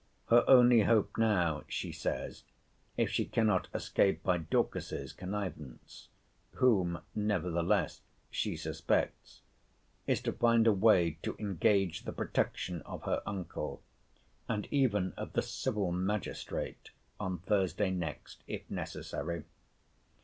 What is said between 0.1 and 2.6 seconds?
Her only hope, now, she says,